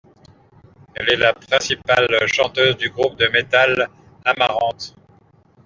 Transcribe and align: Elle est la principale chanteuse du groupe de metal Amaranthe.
Elle 0.95 1.11
est 1.11 1.15
la 1.17 1.33
principale 1.35 2.07
chanteuse 2.25 2.75
du 2.75 2.89
groupe 2.89 3.17
de 3.19 3.27
metal 3.27 3.87
Amaranthe. 4.25 4.95